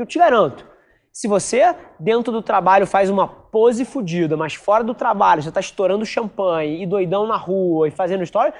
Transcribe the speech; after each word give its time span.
Eu 0.00 0.06
te 0.06 0.18
garanto, 0.18 0.64
se 1.12 1.28
você, 1.28 1.74
dentro 1.98 2.32
do 2.32 2.40
trabalho, 2.40 2.86
faz 2.86 3.10
uma 3.10 3.28
pose 3.28 3.84
fodida, 3.84 4.34
mas 4.34 4.54
fora 4.54 4.82
do 4.82 4.94
trabalho, 4.94 5.42
você 5.42 5.52
tá 5.52 5.60
estourando 5.60 6.06
champanhe 6.06 6.82
e 6.82 6.86
doidão 6.86 7.26
na 7.26 7.36
rua 7.36 7.86
e 7.86 7.90
fazendo 7.90 8.22
história, 8.22 8.54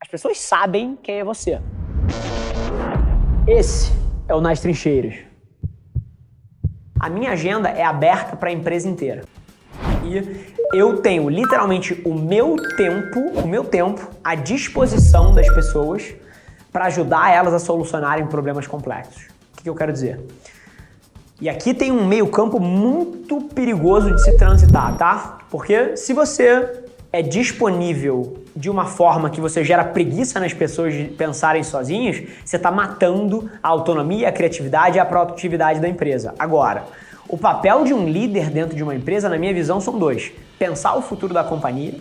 as 0.00 0.08
pessoas 0.08 0.40
sabem 0.40 0.98
quem 1.02 1.16
é 1.16 1.24
você. 1.24 1.60
Esse 3.46 3.92
é 4.26 4.34
o 4.34 4.40
Nas 4.40 4.60
Trincheiras. 4.60 5.16
A 6.98 7.10
minha 7.10 7.32
agenda 7.32 7.68
é 7.68 7.84
aberta 7.84 8.34
para 8.34 8.48
a 8.48 8.52
empresa 8.52 8.88
inteira. 8.88 9.24
E 10.02 10.74
eu 10.74 11.02
tenho 11.02 11.28
literalmente 11.28 12.00
o 12.02 12.14
meu 12.14 12.56
tempo, 12.78 13.20
o 13.44 13.46
meu 13.46 13.62
tempo 13.62 14.08
à 14.24 14.34
disposição 14.34 15.34
das 15.34 15.54
pessoas 15.54 16.14
para 16.72 16.86
ajudar 16.86 17.30
elas 17.30 17.52
a 17.52 17.58
solucionarem 17.58 18.26
problemas 18.26 18.66
complexos. 18.66 19.28
O 19.58 19.62
que 19.62 19.68
eu 19.68 19.74
quero 19.74 19.92
dizer? 19.92 20.18
E 21.42 21.48
aqui 21.48 21.74
tem 21.74 21.90
um 21.90 22.06
meio-campo 22.06 22.60
muito 22.60 23.40
perigoso 23.52 24.14
de 24.14 24.22
se 24.22 24.36
transitar, 24.36 24.96
tá? 24.96 25.38
Porque 25.50 25.96
se 25.96 26.12
você 26.12 26.84
é 27.12 27.20
disponível 27.20 28.44
de 28.54 28.70
uma 28.70 28.86
forma 28.86 29.28
que 29.28 29.40
você 29.40 29.64
gera 29.64 29.82
preguiça 29.82 30.38
nas 30.38 30.54
pessoas 30.54 30.94
de 30.94 31.06
pensarem 31.06 31.64
sozinhas, 31.64 32.22
você 32.44 32.54
está 32.54 32.70
matando 32.70 33.50
a 33.60 33.66
autonomia, 33.66 34.28
a 34.28 34.32
criatividade 34.32 34.98
e 34.98 35.00
a 35.00 35.04
produtividade 35.04 35.80
da 35.80 35.88
empresa. 35.88 36.32
Agora, 36.38 36.84
o 37.26 37.36
papel 37.36 37.82
de 37.82 37.92
um 37.92 38.08
líder 38.08 38.48
dentro 38.48 38.76
de 38.76 38.82
uma 38.84 38.94
empresa, 38.94 39.28
na 39.28 39.36
minha 39.36 39.52
visão, 39.52 39.80
são 39.80 39.98
dois: 39.98 40.30
pensar 40.60 40.94
o 40.94 41.02
futuro 41.02 41.34
da 41.34 41.42
companhia, 41.42 41.94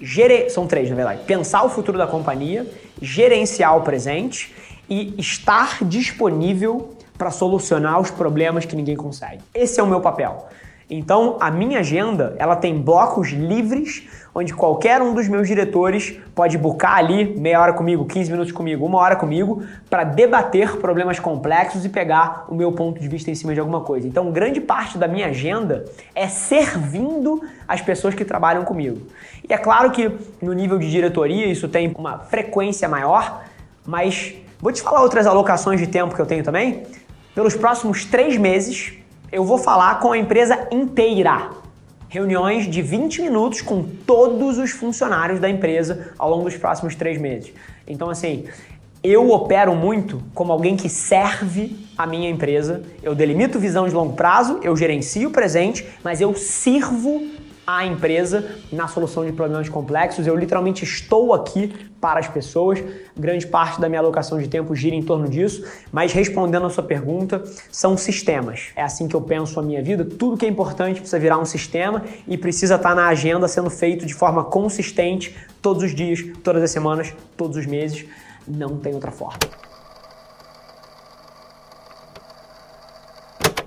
gere... 0.00 0.48
são 0.48 0.66
três, 0.66 0.88
na 0.88 0.96
verdade. 0.96 1.20
Pensar 1.26 1.64
o 1.64 1.68
futuro 1.68 1.98
da 1.98 2.06
companhia, 2.06 2.66
gerenciar 3.02 3.76
o 3.76 3.82
presente 3.82 4.54
e 4.88 5.14
estar 5.18 5.84
disponível 5.84 6.94
para 7.20 7.30
solucionar 7.30 8.00
os 8.00 8.10
problemas 8.10 8.64
que 8.64 8.74
ninguém 8.74 8.96
consegue. 8.96 9.42
Esse 9.54 9.78
é 9.78 9.82
o 9.82 9.86
meu 9.86 10.00
papel. 10.00 10.48
Então, 10.88 11.36
a 11.38 11.50
minha 11.50 11.80
agenda, 11.80 12.34
ela 12.38 12.56
tem 12.56 12.80
blocos 12.80 13.28
livres, 13.28 14.08
onde 14.34 14.54
qualquer 14.54 15.02
um 15.02 15.12
dos 15.12 15.28
meus 15.28 15.46
diretores 15.46 16.18
pode 16.34 16.56
buscar 16.56 16.96
ali 16.96 17.38
meia 17.38 17.60
hora 17.60 17.74
comigo, 17.74 18.06
15 18.06 18.30
minutos 18.32 18.52
comigo, 18.52 18.86
uma 18.86 18.98
hora 18.98 19.16
comigo, 19.16 19.62
para 19.90 20.02
debater 20.02 20.78
problemas 20.78 21.20
complexos 21.20 21.84
e 21.84 21.90
pegar 21.90 22.46
o 22.48 22.54
meu 22.54 22.72
ponto 22.72 22.98
de 22.98 23.06
vista 23.06 23.30
em 23.30 23.34
cima 23.34 23.52
de 23.52 23.60
alguma 23.60 23.82
coisa. 23.82 24.08
Então, 24.08 24.32
grande 24.32 24.62
parte 24.62 24.96
da 24.96 25.06
minha 25.06 25.26
agenda 25.26 25.84
é 26.14 26.26
servindo 26.26 27.42
as 27.68 27.82
pessoas 27.82 28.14
que 28.14 28.24
trabalham 28.24 28.64
comigo. 28.64 28.98
E 29.46 29.52
é 29.52 29.58
claro 29.58 29.90
que 29.90 30.10
no 30.40 30.54
nível 30.54 30.78
de 30.78 30.90
diretoria 30.90 31.46
isso 31.46 31.68
tem 31.68 31.94
uma 31.96 32.18
frequência 32.18 32.88
maior, 32.88 33.44
mas 33.86 34.34
vou 34.58 34.72
te 34.72 34.82
falar 34.82 35.02
outras 35.02 35.26
alocações 35.26 35.78
de 35.78 35.86
tempo 35.86 36.14
que 36.14 36.20
eu 36.20 36.26
tenho 36.26 36.42
também. 36.42 36.82
Pelos 37.34 37.54
próximos 37.54 38.04
três 38.04 38.36
meses, 38.36 38.94
eu 39.30 39.44
vou 39.44 39.56
falar 39.56 40.00
com 40.00 40.10
a 40.10 40.18
empresa 40.18 40.66
inteira. 40.72 41.50
Reuniões 42.08 42.68
de 42.68 42.82
20 42.82 43.22
minutos 43.22 43.60
com 43.60 43.84
todos 43.84 44.58
os 44.58 44.72
funcionários 44.72 45.38
da 45.38 45.48
empresa 45.48 46.12
ao 46.18 46.28
longo 46.28 46.44
dos 46.44 46.56
próximos 46.56 46.96
três 46.96 47.20
meses. 47.20 47.52
Então, 47.86 48.10
assim, 48.10 48.46
eu 49.00 49.30
opero 49.30 49.76
muito 49.76 50.20
como 50.34 50.50
alguém 50.50 50.76
que 50.76 50.88
serve 50.88 51.76
a 51.96 52.04
minha 52.04 52.28
empresa. 52.28 52.82
Eu 53.00 53.14
delimito 53.14 53.60
visão 53.60 53.86
de 53.86 53.94
longo 53.94 54.14
prazo, 54.14 54.58
eu 54.64 54.76
gerencio 54.76 55.28
o 55.28 55.32
presente, 55.32 55.86
mas 56.02 56.20
eu 56.20 56.34
sirvo 56.34 57.22
a 57.76 57.86
empresa 57.86 58.44
na 58.72 58.88
solução 58.88 59.24
de 59.24 59.32
problemas 59.32 59.68
complexos. 59.68 60.26
Eu 60.26 60.36
literalmente 60.36 60.84
estou 60.84 61.32
aqui 61.32 61.72
para 62.00 62.18
as 62.18 62.26
pessoas. 62.26 62.82
Grande 63.16 63.46
parte 63.46 63.80
da 63.80 63.88
minha 63.88 64.00
alocação 64.00 64.38
de 64.38 64.48
tempo 64.48 64.74
gira 64.74 64.96
em 64.96 65.02
torno 65.02 65.28
disso. 65.28 65.64
Mas 65.92 66.12
respondendo 66.12 66.66
a 66.66 66.70
sua 66.70 66.82
pergunta, 66.82 67.42
são 67.70 67.96
sistemas. 67.96 68.70
É 68.74 68.82
assim 68.82 69.06
que 69.06 69.14
eu 69.14 69.20
penso 69.20 69.60
a 69.60 69.62
minha 69.62 69.82
vida. 69.82 70.04
Tudo 70.04 70.36
que 70.36 70.46
é 70.46 70.48
importante 70.48 71.00
precisa 71.00 71.18
virar 71.18 71.38
um 71.38 71.44
sistema 71.44 72.02
e 72.26 72.36
precisa 72.36 72.74
estar 72.74 72.94
na 72.94 73.06
agenda 73.06 73.46
sendo 73.46 73.70
feito 73.70 74.04
de 74.04 74.14
forma 74.14 74.42
consistente 74.44 75.36
todos 75.62 75.82
os 75.82 75.94
dias, 75.94 76.24
todas 76.42 76.62
as 76.62 76.70
semanas, 76.70 77.14
todos 77.36 77.56
os 77.56 77.66
meses. 77.66 78.04
Não 78.48 78.78
tem 78.78 78.94
outra 78.94 79.10
forma. 79.12 79.38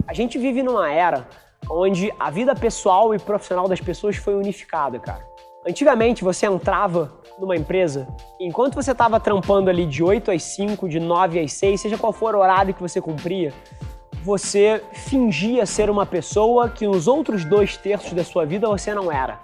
A 0.06 0.14
gente 0.14 0.38
vive 0.38 0.62
numa 0.62 0.92
era 0.92 1.26
onde 1.70 2.14
a 2.20 2.30
vida 2.30 2.56
pessoal 2.56 3.14
e 3.14 3.20
profissional 3.20 3.68
das 3.68 3.80
pessoas 3.80 4.16
foi 4.16 4.36
unificada, 4.36 5.00
cara. 5.00 5.26
Antigamente 5.66 6.24
você 6.24 6.46
entrava 6.46 7.14
numa 7.40 7.56
empresa, 7.56 8.08
enquanto 8.40 8.76
você 8.76 8.92
estava 8.92 9.20
trampando 9.20 9.70
ali 9.70 9.86
de 9.86 10.04
8 10.04 10.32
às 10.32 10.44
5, 10.44 10.90
de 10.90 11.00
9 11.00 11.40
às 11.40 11.54
6, 11.54 11.80
seja 11.80 11.98
qual 11.98 12.12
for 12.12 12.36
o 12.36 12.40
horário 12.40 12.74
que 12.74 12.82
você 12.82 13.00
cumpria, 13.00 13.54
você 14.24 14.84
fingia 14.92 15.66
ser 15.66 15.90
uma 15.90 16.06
pessoa 16.06 16.70
que 16.70 16.86
nos 16.86 17.08
outros 17.08 17.46
dois 17.46 17.78
terços 17.78 18.14
da 18.14 18.24
sua 18.24 18.46
vida 18.46 18.68
você 18.68 18.94
não 18.94 19.12
era. 19.12 19.40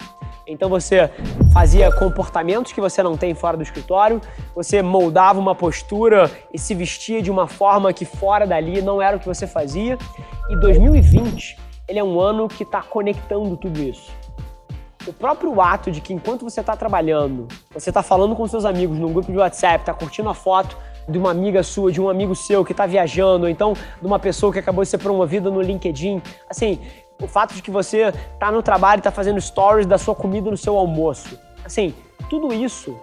Então 0.46 0.68
você 0.68 1.10
fazia 1.52 1.90
comportamentos 1.94 2.72
que 2.72 2.80
você 2.80 3.02
não 3.02 3.16
tem 3.16 3.34
fora 3.34 3.56
do 3.56 3.62
escritório, 3.62 4.20
você 4.54 4.82
moldava 4.82 5.38
uma 5.38 5.54
postura 5.54 6.30
e 6.52 6.58
se 6.58 6.74
vestia 6.74 7.22
de 7.22 7.30
uma 7.30 7.46
forma 7.46 7.92
que 7.92 8.04
fora 8.04 8.46
dali 8.46 8.82
não 8.82 9.00
era 9.00 9.16
o 9.16 9.20
que 9.20 9.26
você 9.26 9.46
fazia. 9.46 9.96
E 10.50 10.56
2020 10.56 11.69
ele 11.90 11.98
é 11.98 12.04
um 12.04 12.20
ano 12.20 12.46
que 12.46 12.62
está 12.62 12.80
conectando 12.80 13.56
tudo 13.56 13.82
isso. 13.82 14.12
O 15.08 15.12
próprio 15.12 15.60
ato 15.60 15.90
de 15.90 16.00
que 16.00 16.14
enquanto 16.14 16.44
você 16.44 16.60
está 16.60 16.76
trabalhando, 16.76 17.48
você 17.74 17.90
está 17.90 18.00
falando 18.00 18.36
com 18.36 18.46
seus 18.46 18.64
amigos 18.64 18.96
num 18.96 19.12
grupo 19.12 19.32
de 19.32 19.36
WhatsApp, 19.36 19.80
está 19.80 19.92
curtindo 19.92 20.28
a 20.28 20.34
foto 20.34 20.76
de 21.08 21.18
uma 21.18 21.32
amiga 21.32 21.64
sua, 21.64 21.90
de 21.90 22.00
um 22.00 22.08
amigo 22.08 22.36
seu 22.36 22.64
que 22.64 22.70
está 22.70 22.86
viajando, 22.86 23.46
ou 23.46 23.50
então 23.50 23.72
de 23.72 24.06
uma 24.06 24.20
pessoa 24.20 24.52
que 24.52 24.60
acabou 24.60 24.84
de 24.84 24.90
ser 24.90 24.98
promovida 24.98 25.50
no 25.50 25.60
LinkedIn, 25.60 26.22
assim, 26.48 26.78
o 27.20 27.26
fato 27.26 27.54
de 27.54 27.62
que 27.62 27.72
você 27.72 28.12
está 28.34 28.52
no 28.52 28.62
trabalho 28.62 28.98
e 28.98 29.00
está 29.00 29.10
fazendo 29.10 29.40
stories 29.40 29.84
da 29.84 29.98
sua 29.98 30.14
comida 30.14 30.48
no 30.48 30.56
seu 30.56 30.78
almoço, 30.78 31.36
assim, 31.64 31.92
tudo 32.28 32.54
isso 32.54 32.96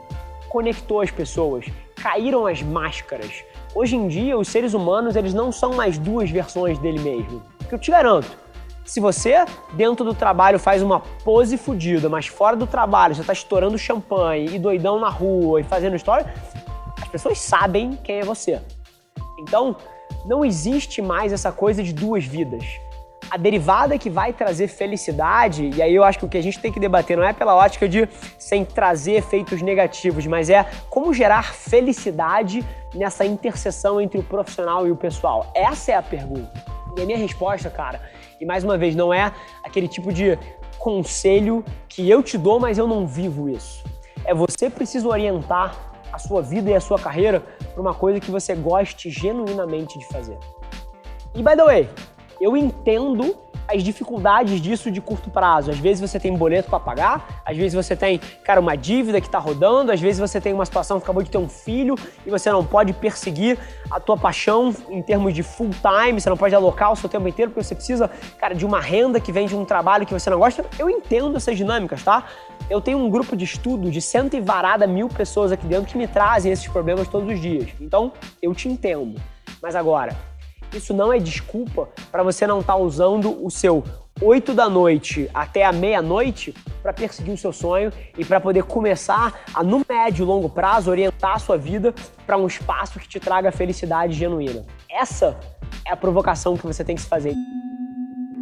conectou 0.48 1.02
as 1.02 1.12
pessoas, 1.12 1.66
caíram 1.96 2.48
as 2.48 2.62
máscaras. 2.64 3.44
Hoje 3.76 3.98
em 3.98 4.08
dia, 4.08 4.38
os 4.38 4.48
seres 4.48 4.74
humanos 4.74 5.18
eles 5.18 5.34
não 5.34 5.52
são 5.52 5.74
mais 5.74 5.98
duas 5.98 6.32
versões 6.32 6.80
dele 6.80 7.00
mesmo. 7.00 7.44
Porque 7.58 7.76
eu 7.76 7.80
te 7.80 7.92
garanto, 7.92 8.47
se 8.88 9.02
você, 9.02 9.44
dentro 9.74 10.06
do 10.06 10.14
trabalho, 10.14 10.58
faz 10.58 10.82
uma 10.82 11.02
pose 11.02 11.58
fodida, 11.58 12.08
mas 12.08 12.28
fora 12.28 12.56
do 12.56 12.66
trabalho 12.66 13.14
você 13.14 13.24
tá 13.24 13.34
estourando 13.34 13.78
champanhe 13.78 14.56
e 14.56 14.58
doidão 14.58 14.98
na 14.98 15.10
rua 15.10 15.60
e 15.60 15.64
fazendo 15.64 15.98
história, 15.98 16.34
as 17.02 17.08
pessoas 17.10 17.38
sabem 17.38 18.00
quem 18.02 18.20
é 18.20 18.24
você. 18.24 18.62
Então, 19.40 19.76
não 20.26 20.46
existe 20.46 21.02
mais 21.02 21.34
essa 21.34 21.52
coisa 21.52 21.84
de 21.84 21.94
duas 21.94 22.24
vidas. 22.24 22.64
A 23.30 23.36
derivada 23.36 23.98
que 23.98 24.10
vai 24.10 24.32
trazer 24.32 24.70
felicidade, 24.70 25.70
e 25.76 25.82
aí 25.82 25.94
eu 25.94 26.06
acho 26.06 26.20
que 26.20 26.26
o 26.26 26.30
que 26.30 26.38
a 26.38 26.42
gente 26.42 26.58
tem 26.58 26.72
que 26.72 26.80
debater 26.80 27.18
não 27.18 27.26
é 27.26 27.34
pela 27.34 27.54
ótica 27.56 27.90
de 27.90 28.08
sem 28.40 28.64
trazer 28.64 29.16
efeitos 29.16 29.62
negativos, 29.62 30.26
mas 30.26 30.50
é 30.50 30.66
como 30.90 31.14
gerar 31.14 31.54
felicidade 31.54 32.66
nessa 32.96 33.26
interseção 33.26 34.00
entre 34.00 34.18
o 34.18 34.24
profissional 34.24 34.88
e 34.88 34.92
o 34.92 34.96
pessoal. 34.96 35.52
Essa 35.54 35.92
é 35.92 35.96
a 35.96 36.02
pergunta. 36.02 36.77
E 36.98 37.02
a 37.02 37.06
minha 37.06 37.18
resposta, 37.18 37.70
cara, 37.70 38.02
e 38.42 38.46
mais 38.46 38.64
uma 38.64 38.78
vez, 38.78 38.96
não 38.96 39.14
é 39.14 39.32
aquele 39.64 39.88
tipo 39.88 40.12
de 40.12 40.38
conselho 40.80 41.64
que 41.88 42.10
eu 42.10 42.24
te 42.24 42.38
dou, 42.38 42.60
mas 42.60 42.78
eu 42.78 42.88
não 42.88 43.06
vivo 43.06 43.48
isso. 43.48 43.84
É 44.26 44.34
você 44.34 44.70
precisa 44.70 45.08
orientar 45.08 45.76
a 46.12 46.18
sua 46.18 46.42
vida 46.42 46.72
e 46.72 46.74
a 46.74 46.82
sua 46.82 46.98
carreira 46.98 47.44
para 47.74 47.82
uma 47.82 47.94
coisa 47.94 48.20
que 48.20 48.32
você 48.32 48.56
goste 48.56 49.10
genuinamente 49.12 50.00
de 50.00 50.08
fazer. 50.08 50.38
E 51.36 51.44
by 51.44 51.56
the 51.56 51.64
way, 51.64 51.90
eu 52.40 52.56
entendo 52.56 53.36
as 53.68 53.84
dificuldades 53.84 54.62
disso 54.62 54.90
de 54.90 55.02
curto 55.02 55.30
prazo. 55.30 55.72
Às 55.72 55.78
vezes 55.78 56.00
você 56.00 56.20
tem 56.20 56.32
um 56.32 56.38
boleto 56.38 56.70
para 56.70 56.80
pagar, 56.80 57.42
às 57.46 57.58
vezes 57.58 57.74
você 57.74 57.96
tem, 57.96 58.20
cara, 58.44 58.62
uma 58.62 58.78
dívida 58.78 59.20
que 59.20 59.28
está 59.28 59.40
rodando, 59.40 59.92
às 59.92 60.00
vezes 60.00 60.20
você 60.20 60.40
tem 60.40 60.54
uma 60.54 60.66
situação 60.66 61.00
que 61.00 61.04
acabou 61.04 61.22
de 61.22 61.30
ter 61.30 61.38
um 61.38 61.50
filho 61.50 61.96
e 62.26 62.30
você 62.30 62.50
não 62.50 62.66
pode 62.66 62.94
perseguir 62.94 63.58
a 63.92 64.00
tua 64.00 64.18
paixão 64.18 64.74
em 64.90 65.02
termos 65.02 65.34
de 65.34 65.44
full 65.44 65.72
time, 65.72 66.20
você 66.20 66.30
não 66.30 66.38
pode 66.38 66.56
alocar 66.56 66.92
o 66.92 66.96
seu 66.96 67.10
tempo 67.10 67.28
inteiro 67.28 67.52
porque 67.52 67.64
você 67.64 67.76
precisa, 67.76 68.10
cara, 68.40 68.56
de 68.56 68.66
uma 68.66 68.80
renda 68.80 69.20
que 69.20 69.32
vem 69.32 69.48
de 69.48 69.56
um 69.56 69.66
trabalho 69.66 70.06
que 70.06 70.14
você 70.14 70.30
não 70.30 70.40
gosta. 70.40 70.66
Eu 70.80 70.90
entendo 70.90 71.36
essas 71.36 71.58
dinâmicas, 71.58 72.04
tá? 72.04 72.24
Eu 72.70 72.80
tenho 72.80 72.98
um 72.98 73.10
grupo 73.10 73.36
de 73.36 73.44
estudo 73.44 73.92
de 73.92 74.02
cento 74.02 74.36
e 74.36 74.42
varada 74.42 74.88
mil 74.88 75.10
pessoas 75.10 75.52
aqui 75.52 75.66
dentro 75.66 75.88
que 75.88 75.98
me 75.98 76.08
trazem 76.08 76.52
esses 76.52 76.68
problemas 76.68 77.08
todos 77.08 77.30
os 77.34 77.40
dias. 77.42 77.70
Então, 77.80 78.14
eu 78.42 78.54
te 78.54 78.68
entendo. 78.70 79.20
Mas 79.62 79.76
agora, 79.76 80.16
isso 80.78 80.94
não 80.94 81.12
é 81.12 81.20
desculpa 81.20 81.90
para 82.12 82.24
você 82.24 82.48
não 82.48 82.60
estar 82.60 82.74
tá 82.74 82.80
usando 82.80 83.44
o 83.44 83.50
seu 83.50 83.84
8 84.22 84.54
da 84.54 84.68
noite 84.68 85.30
até 85.34 85.64
a 85.64 85.72
meia-noite 85.72 86.54
para 86.82 86.92
perseguir 86.92 87.34
o 87.34 87.38
seu 87.38 87.54
sonho 87.54 87.92
e 88.18 88.26
para 88.26 88.40
poder 88.40 88.64
começar 88.64 89.44
a, 89.54 89.64
no 89.64 89.84
médio 89.88 90.24
e 90.24 90.26
longo 90.26 90.50
prazo, 90.50 90.90
orientar 90.90 91.36
a 91.36 91.40
sua 91.40 91.58
vida 91.58 91.94
para 92.26 92.38
um 92.38 92.48
espaço 92.48 93.00
que 93.00 93.08
te 93.08 93.20
traga 93.20 93.52
felicidade 93.52 94.14
genuína. 94.14 94.66
Essa 94.90 95.38
é 95.86 95.92
a 95.92 95.98
provocação 95.98 96.58
que 96.58 96.66
você 96.66 96.84
tem 96.84 96.96
que 96.96 97.02
se 97.02 97.08
fazer. 97.08 97.36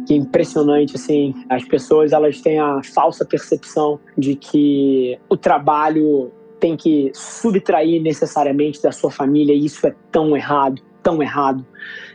Que 0.06 0.14
é 0.14 0.16
impressionante, 0.16 0.96
assim, 0.96 1.34
as 1.48 1.64
pessoas 1.64 2.12
elas 2.12 2.40
têm 2.40 2.58
a 2.58 2.80
falsa 2.94 3.24
percepção 3.24 3.98
de 4.16 4.34
que 4.36 5.18
o 5.28 5.36
trabalho 5.36 6.32
tem 6.58 6.76
que 6.76 7.10
subtrair 7.12 8.00
necessariamente 8.00 8.82
da 8.82 8.92
sua 8.92 9.10
família 9.10 9.52
e 9.52 9.66
isso 9.66 9.86
é 9.86 9.94
tão 10.10 10.34
errado 10.34 10.80
tão 11.06 11.22
errado. 11.22 11.64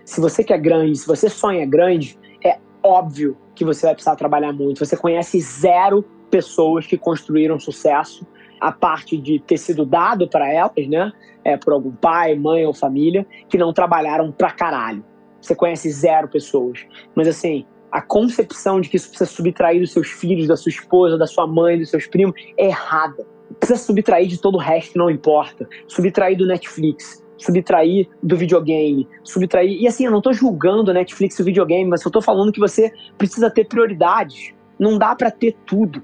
Se 0.03 0.19
você 0.19 0.43
quer 0.43 0.57
grande, 0.57 0.97
se 0.97 1.07
você 1.07 1.29
sonha 1.29 1.65
grande, 1.65 2.19
é 2.43 2.59
óbvio 2.83 3.37
que 3.55 3.63
você 3.63 3.85
vai 3.85 3.95
precisar 3.95 4.17
trabalhar 4.17 4.51
muito. 4.51 4.85
Você 4.85 4.97
conhece 4.97 5.39
zero 5.39 6.03
pessoas 6.29 6.85
que 6.85 6.97
construíram 6.97 7.57
sucesso, 7.57 8.27
a 8.59 8.69
parte 8.69 9.15
de 9.15 9.39
ter 9.39 9.57
sido 9.57 9.85
dado 9.85 10.27
para 10.27 10.51
elas, 10.51 10.89
né? 10.89 11.09
É, 11.45 11.55
por 11.55 11.71
algum 11.71 11.91
pai, 11.91 12.35
mãe 12.35 12.65
ou 12.65 12.73
família, 12.73 13.25
que 13.47 13.57
não 13.57 13.71
trabalharam 13.71 14.29
pra 14.29 14.51
caralho. 14.51 15.05
Você 15.39 15.55
conhece 15.55 15.89
zero 15.89 16.27
pessoas. 16.27 16.85
Mas 17.15 17.29
assim, 17.29 17.65
a 17.93 18.01
concepção 18.01 18.81
de 18.81 18.89
que 18.89 18.97
isso 18.97 19.07
precisa 19.07 19.29
subtrair 19.29 19.79
dos 19.79 19.93
seus 19.93 20.09
filhos, 20.09 20.49
da 20.49 20.57
sua 20.57 20.69
esposa, 20.69 21.17
da 21.17 21.27
sua 21.27 21.47
mãe, 21.47 21.79
dos 21.79 21.89
seus 21.89 22.07
primos, 22.07 22.35
é 22.57 22.67
errada. 22.67 23.25
Precisa 23.57 23.79
subtrair 23.79 24.27
de 24.27 24.39
todo 24.39 24.55
o 24.55 24.59
resto, 24.59 24.97
não 24.97 25.09
importa. 25.09 25.67
Subtrair 25.87 26.37
do 26.37 26.45
Netflix, 26.45 27.20
subtrair 27.43 28.07
do 28.21 28.37
videogame, 28.37 29.07
subtrair. 29.23 29.81
E 29.81 29.87
assim, 29.87 30.05
eu 30.05 30.11
não 30.11 30.21
tô 30.21 30.31
julgando 30.31 30.93
Netflix 30.93 31.37
e 31.37 31.41
o 31.41 31.45
videogame, 31.45 31.89
mas 31.89 32.03
eu 32.03 32.11
tô 32.11 32.21
falando 32.21 32.51
que 32.51 32.59
você 32.59 32.91
precisa 33.17 33.49
ter 33.49 33.65
prioridades. 33.65 34.53
Não 34.79 34.97
dá 34.97 35.15
para 35.15 35.31
ter 35.31 35.55
tudo. 35.65 36.03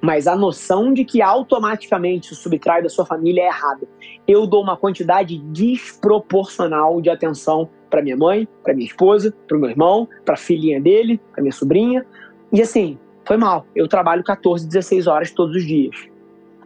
Mas 0.00 0.26
a 0.26 0.36
noção 0.36 0.92
de 0.92 1.04
que 1.04 1.22
automaticamente 1.22 2.32
o 2.32 2.36
subtrai 2.36 2.82
da 2.82 2.88
sua 2.88 3.06
família 3.06 3.42
é 3.42 3.46
errada. 3.46 3.86
Eu 4.28 4.46
dou 4.46 4.62
uma 4.62 4.76
quantidade 4.76 5.38
desproporcional 5.38 7.00
de 7.00 7.08
atenção 7.08 7.68
para 7.90 8.02
minha 8.02 8.16
mãe, 8.16 8.46
para 8.62 8.74
minha 8.74 8.86
esposa, 8.86 9.34
para 9.46 9.56
o 9.56 9.60
meu 9.60 9.70
irmão, 9.70 10.08
para 10.24 10.34
a 10.34 10.38
filhinha 10.38 10.80
dele, 10.80 11.20
para 11.32 11.42
minha 11.42 11.52
sobrinha. 11.52 12.04
E 12.52 12.60
assim, 12.60 12.98
foi 13.24 13.36
mal. 13.36 13.66
Eu 13.74 13.88
trabalho 13.88 14.22
14, 14.22 14.66
16 14.66 15.06
horas 15.06 15.30
todos 15.30 15.56
os 15.56 15.64
dias. 15.64 15.96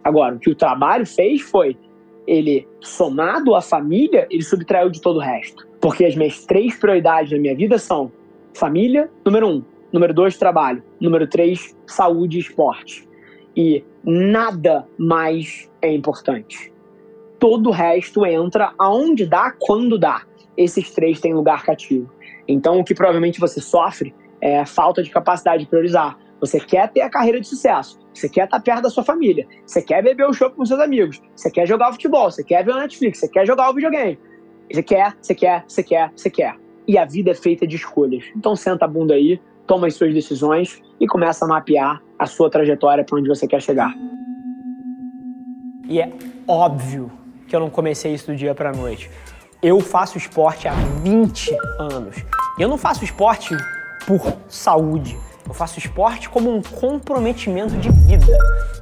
Agora, 0.03 0.35
o 0.35 0.39
que 0.39 0.49
o 0.49 0.55
trabalho 0.55 1.05
fez 1.05 1.41
foi 1.41 1.77
ele, 2.27 2.67
somado 2.79 3.55
à 3.55 3.61
família, 3.61 4.27
ele 4.29 4.43
subtraiu 4.43 4.89
de 4.89 5.01
todo 5.01 5.17
o 5.17 5.21
resto. 5.21 5.67
Porque 5.79 6.05
as 6.05 6.15
minhas 6.15 6.45
três 6.45 6.77
prioridades 6.77 7.31
na 7.31 7.37
minha 7.37 7.55
vida 7.55 7.77
são 7.77 8.11
família, 8.53 9.09
número 9.25 9.47
um. 9.47 9.63
Número 9.91 10.13
dois, 10.13 10.37
trabalho. 10.37 10.83
Número 10.99 11.27
três, 11.27 11.75
saúde 11.85 12.37
e 12.37 12.41
esporte. 12.41 13.07
E 13.55 13.83
nada 14.03 14.87
mais 14.97 15.69
é 15.81 15.93
importante. 15.93 16.71
Todo 17.39 17.69
o 17.69 17.71
resto 17.71 18.25
entra 18.25 18.73
aonde 18.77 19.25
dá, 19.25 19.53
quando 19.59 19.97
dá. 19.97 20.23
Esses 20.55 20.91
três 20.91 21.19
têm 21.19 21.33
lugar 21.33 21.63
cativo. 21.63 22.09
Então, 22.47 22.79
o 22.79 22.83
que 22.83 22.93
provavelmente 22.93 23.39
você 23.39 23.59
sofre 23.59 24.13
é 24.39 24.65
falta 24.65 25.03
de 25.03 25.09
capacidade 25.09 25.63
de 25.63 25.69
priorizar. 25.69 26.17
Você 26.41 26.59
quer 26.59 26.89
ter 26.89 27.01
a 27.01 27.09
carreira 27.09 27.39
de 27.39 27.47
sucesso, 27.47 27.99
você 28.11 28.27
quer 28.27 28.45
estar 28.45 28.59
perto 28.59 28.81
da 28.81 28.89
sua 28.89 29.03
família, 29.03 29.47
você 29.65 29.81
quer 29.81 30.03
beber 30.03 30.27
o 30.27 30.33
show 30.33 30.49
com 30.49 30.65
seus 30.65 30.79
amigos, 30.79 31.21
você 31.35 31.51
quer 31.51 31.67
jogar 31.67 31.91
futebol, 31.91 32.31
você 32.31 32.43
quer 32.43 32.65
ver 32.65 32.71
o 32.71 32.79
Netflix, 32.79 33.19
você 33.19 33.27
quer 33.27 33.45
jogar 33.45 33.69
o 33.69 33.73
videogame. 33.75 34.19
Você 34.73 34.81
quer, 34.81 35.15
você 35.21 35.35
quer, 35.35 35.63
você 35.67 35.83
quer, 35.83 36.11
você 36.15 36.29
quer. 36.29 36.55
E 36.87 36.97
a 36.97 37.05
vida 37.05 37.31
é 37.31 37.35
feita 37.35 37.67
de 37.67 37.75
escolhas. 37.75 38.23
Então 38.35 38.55
senta 38.55 38.85
a 38.85 38.87
bunda 38.87 39.13
aí, 39.13 39.39
toma 39.67 39.85
as 39.85 39.93
suas 39.93 40.13
decisões 40.13 40.81
e 40.99 41.05
começa 41.05 41.45
a 41.45 41.47
mapear 41.47 42.01
a 42.17 42.25
sua 42.25 42.49
trajetória 42.49 43.03
para 43.03 43.17
onde 43.17 43.27
você 43.27 43.47
quer 43.47 43.61
chegar. 43.61 43.93
E 45.87 46.01
é 46.01 46.11
óbvio 46.47 47.11
que 47.47 47.55
eu 47.55 47.59
não 47.59 47.69
comecei 47.69 48.13
isso 48.13 48.27
do 48.27 48.35
dia 48.35 48.55
para 48.55 48.71
noite. 48.71 49.11
Eu 49.61 49.79
faço 49.79 50.17
esporte 50.17 50.67
há 50.67 50.73
20 51.03 51.55
anos. 51.79 52.15
E 52.57 52.61
eu 52.61 52.69
não 52.69 52.77
faço 52.77 53.03
esporte 53.03 53.55
por 54.07 54.21
saúde. 54.47 55.17
Eu 55.47 55.53
faço 55.53 55.79
esporte 55.79 56.29
como 56.29 56.53
um 56.53 56.61
comprometimento 56.61 57.75
de 57.77 57.89
vida. 57.89 58.37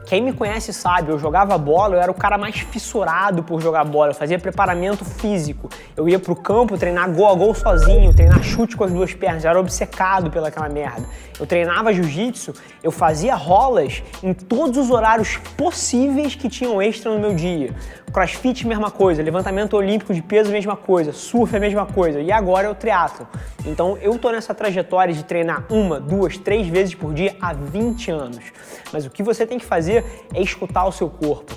Quem 0.06 0.24
me 0.24 0.34
conhece 0.34 0.74
sabe, 0.74 1.12
eu 1.12 1.20
jogava 1.20 1.56
bola, 1.58 1.96
eu 1.96 2.02
era 2.02 2.12
o 2.12 2.16
cara 2.16 2.38
mais 2.38 2.60
fissurado 2.60 3.44
por 3.44 3.62
jogar 3.62 3.86
bola, 3.86 4.10
eu 4.12 4.16
fazia 4.16 4.40
preparamento 4.40 5.06
físico. 5.06 5.70
Eu 5.96 6.10
ia 6.10 6.18
pro 6.18 6.36
campo 6.36 6.78
treinar 6.78 7.12
gol 7.12 7.28
a 7.28 7.36
gol 7.36 7.54
sozinho, 7.54 8.12
treinar 8.14 8.42
chute 8.42 8.76
com 8.76 8.84
as 8.84 8.92
duas 8.92 9.14
pernas, 9.14 9.44
eu 9.44 9.52
era 9.52 9.60
obcecado 9.60 10.32
pelaquela 10.32 10.68
merda. 10.68 11.06
Eu 11.40 11.46
treinava 11.46 11.94
jiu-jitsu, 11.94 12.54
eu 12.82 12.92
fazia 12.92 13.36
rolas 13.36 14.02
em 14.24 14.34
todos 14.34 14.78
os 14.78 14.90
horários 14.90 15.38
possíveis 15.56 16.34
que 16.34 16.50
tinham 16.50 16.82
extra 16.82 17.14
no 17.14 17.20
meu 17.20 17.36
dia. 17.36 17.74
Crossfit, 18.12 18.66
mesma 18.66 18.92
coisa. 18.92 19.22
Levantamento 19.22 19.76
olímpico 19.76 20.14
de 20.14 20.22
peso, 20.22 20.52
mesma 20.52 20.76
coisa. 20.76 21.14
Surf, 21.14 21.56
a 21.56 21.60
mesma 21.60 21.86
coisa. 21.86 22.20
E 22.20 22.32
agora 22.32 22.68
é 22.68 22.70
o 22.70 22.76
triatlo. 22.76 23.28
Então 23.66 23.98
eu 24.02 24.18
tô 24.18 24.32
nessa 24.32 24.54
trajetória 24.54 25.14
de 25.14 25.24
treinar 25.24 25.66
uma, 25.70 26.00
duas, 26.00 26.38
três 26.38 26.68
vezes 26.68 26.96
por 26.96 27.14
dia 27.14 27.36
há 27.42 27.54
20 27.54 28.12
anos. 28.12 28.44
Mas 28.92 29.06
o 29.06 29.10
que 29.10 29.24
você 29.24 29.46
tem 29.46 29.60
que 29.60 29.66
fazer 29.66 30.04
é 30.34 30.42
escutar 30.42 30.86
o 30.86 30.92
seu 30.92 31.10
corpo. 31.10 31.56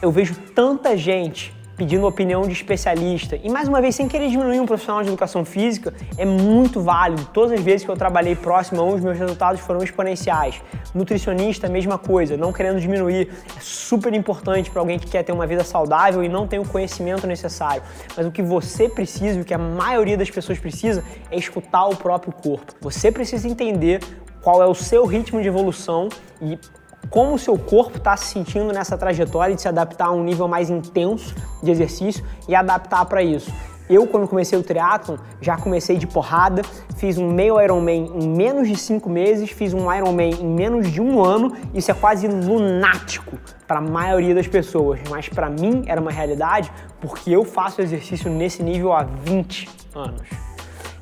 Eu 0.00 0.10
vejo 0.10 0.34
tanta 0.54 0.96
gente 0.96 1.57
pedindo 1.78 2.04
opinião 2.06 2.42
de 2.42 2.52
especialista. 2.52 3.38
E 3.42 3.48
mais 3.48 3.68
uma 3.68 3.80
vez, 3.80 3.94
sem 3.94 4.08
querer 4.08 4.28
diminuir 4.28 4.58
um 4.58 4.66
profissional 4.66 5.00
de 5.00 5.08
educação 5.08 5.44
física, 5.44 5.94
é 6.16 6.24
muito 6.24 6.80
válido. 6.82 7.24
Todas 7.32 7.52
as 7.52 7.60
vezes 7.60 7.84
que 7.84 7.90
eu 7.90 7.96
trabalhei 7.96 8.34
próximo 8.34 8.80
a 8.82 8.84
um, 8.84 8.94
os 8.96 9.00
meus 9.00 9.16
resultados 9.16 9.60
foram 9.60 9.80
exponenciais. 9.82 10.60
Nutricionista, 10.92 11.68
mesma 11.68 11.96
coisa, 11.96 12.36
não 12.36 12.52
querendo 12.52 12.80
diminuir. 12.80 13.30
É 13.56 13.60
super 13.60 14.12
importante 14.12 14.70
para 14.70 14.82
alguém 14.82 14.98
que 14.98 15.06
quer 15.06 15.22
ter 15.22 15.30
uma 15.30 15.46
vida 15.46 15.62
saudável 15.62 16.24
e 16.24 16.28
não 16.28 16.48
tem 16.48 16.58
o 16.58 16.66
conhecimento 16.66 17.28
necessário. 17.28 17.82
Mas 18.16 18.26
o 18.26 18.32
que 18.32 18.42
você 18.42 18.88
precisa, 18.88 19.40
o 19.40 19.44
que 19.44 19.54
a 19.54 19.58
maioria 19.58 20.16
das 20.16 20.28
pessoas 20.28 20.58
precisa, 20.58 21.04
é 21.30 21.38
escutar 21.38 21.86
o 21.86 21.94
próprio 21.94 22.32
corpo. 22.32 22.74
Você 22.80 23.12
precisa 23.12 23.46
entender 23.46 24.00
qual 24.42 24.60
é 24.60 24.66
o 24.66 24.74
seu 24.74 25.06
ritmo 25.06 25.40
de 25.40 25.46
evolução 25.46 26.08
e 26.42 26.58
como 27.10 27.34
o 27.34 27.38
seu 27.38 27.58
corpo 27.58 27.98
está 27.98 28.16
se 28.16 28.26
sentindo 28.26 28.72
nessa 28.72 28.96
trajetória 28.96 29.54
de 29.54 29.62
se 29.62 29.68
adaptar 29.68 30.06
a 30.06 30.12
um 30.12 30.22
nível 30.22 30.46
mais 30.46 30.70
intenso 30.70 31.34
de 31.62 31.70
exercício 31.70 32.24
e 32.48 32.54
adaptar 32.54 33.04
para 33.06 33.22
isso. 33.22 33.50
Eu, 33.88 34.06
quando 34.06 34.28
comecei 34.28 34.58
o 34.58 34.62
triatlon, 34.62 35.16
já 35.40 35.56
comecei 35.56 35.96
de 35.96 36.06
porrada, 36.06 36.60
fiz 36.98 37.16
um 37.16 37.30
meio 37.30 37.58
Ironman 37.58 38.12
em 38.14 38.28
menos 38.28 38.68
de 38.68 38.76
cinco 38.76 39.08
meses, 39.08 39.50
fiz 39.50 39.72
um 39.72 39.90
Ironman 39.90 40.30
em 40.30 40.46
menos 40.46 40.92
de 40.92 41.00
um 41.00 41.24
ano. 41.24 41.56
Isso 41.72 41.90
é 41.90 41.94
quase 41.94 42.28
lunático 42.28 43.38
para 43.66 43.78
a 43.78 43.82
maioria 43.82 44.34
das 44.34 44.46
pessoas, 44.46 45.00
mas 45.08 45.28
para 45.30 45.48
mim 45.48 45.84
era 45.86 46.00
uma 46.00 46.10
realidade 46.10 46.70
porque 47.00 47.30
eu 47.30 47.44
faço 47.44 47.80
exercício 47.80 48.30
nesse 48.30 48.62
nível 48.62 48.92
há 48.92 49.04
20 49.04 49.68
anos. 49.94 50.47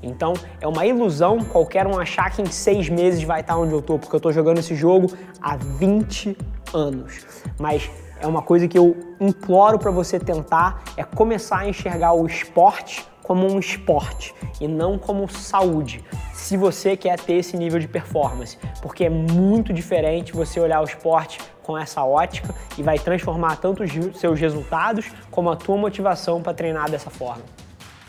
Então 0.03 0.35
é 0.61 0.67
uma 0.67 0.87
ilusão 0.87 1.39
qualquer 1.45 1.87
um 1.87 1.99
achar 1.99 2.31
que 2.31 2.43
em 2.43 2.47
seis 2.47 2.89
meses 2.89 3.23
vai 3.23 3.41
estar 3.41 3.57
onde 3.57 3.73
eu 3.73 3.83
tô, 3.83 3.99
porque 3.99 4.15
eu 4.15 4.21
tô 4.21 4.33
jogando 4.33 4.59
esse 4.59 4.75
jogo 4.75 5.13
há 5.41 5.57
20 5.57 6.37
anos. 6.75 7.27
Mas 7.59 7.91
é 8.21 8.27
uma 8.27 8.43
coisa 8.43 8.67
que 8.67 8.79
eu 8.79 8.97
imploro 9.21 9.79
para 9.79 9.91
você 9.91 10.19
tentar 10.19 10.83
é 10.97 11.05
começar 11.05 11.59
a 11.59 11.69
enxergar 11.69 12.13
o 12.13 12.27
esporte 12.27 13.07
como 13.23 13.51
um 13.51 13.59
esporte 13.59 14.33
e 14.61 14.69
não 14.69 14.97
como 14.97 15.29
saúde. 15.29 16.05
Se 16.33 16.57
você 16.57 16.97
quer 16.97 17.19
ter 17.19 17.35
esse 17.35 17.57
nível 17.57 17.81
de 17.81 17.89
performance, 17.89 18.57
porque 18.81 19.05
é 19.05 19.11
muito 19.11 19.73
diferente 19.73 20.33
você 20.33 20.61
olhar 20.61 20.81
o 20.81 20.85
esporte 20.85 21.41
com 21.63 21.77
essa 21.77 22.05
ótica 22.05 22.55
e 22.79 22.83
vai 22.85 22.99
transformar 22.99 23.57
tanto 23.57 23.83
os 23.83 24.21
seus 24.21 24.39
resultados 24.39 25.11
como 25.31 25.51
a 25.51 25.57
tua 25.57 25.77
motivação 25.77 26.41
para 26.41 26.55
treinar 26.55 26.89
dessa 26.89 27.11
forma. 27.11 27.43